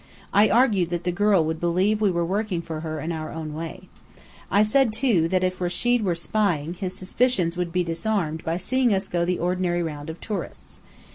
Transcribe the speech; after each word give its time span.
I 0.33 0.49
argued 0.49 0.89
that 0.89 1.03
the 1.03 1.11
girl 1.11 1.45
would 1.45 1.59
believe 1.59 2.01
we 2.01 2.09
were 2.09 2.25
working 2.25 2.63
for 2.63 2.79
her 2.79 2.99
in 2.99 3.11
our 3.11 3.31
own 3.31 3.53
way. 3.53 3.87
I 4.49 4.63
said, 4.63 4.91
too, 4.91 5.27
that 5.27 5.43
if 5.43 5.59
Rechid 5.61 6.01
were 6.01 6.15
spying, 6.15 6.73
his 6.73 6.95
suspicions 6.97 7.55
would 7.55 7.71
be 7.71 7.83
disarmed 7.83 8.43
by 8.43 8.57
seeing 8.57 8.95
us 8.95 9.07
go 9.07 9.25
the 9.25 9.37
ordinary 9.37 9.83
round 9.83 10.09
of 10.09 10.19
tourists. 10.19 10.81